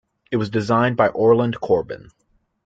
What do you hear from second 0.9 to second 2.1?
by Orland Corben.